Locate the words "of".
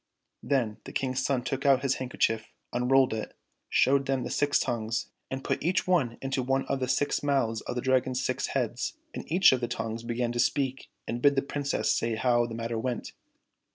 6.65-6.79, 7.61-7.75, 9.51-9.61